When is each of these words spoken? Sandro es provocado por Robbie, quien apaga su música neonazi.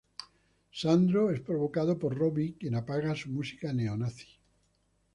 Sandro 0.71 1.29
es 1.29 1.41
provocado 1.41 1.99
por 1.99 2.17
Robbie, 2.17 2.55
quien 2.59 2.73
apaga 2.73 3.15
su 3.15 3.29
música 3.29 3.71
neonazi. 3.71 4.25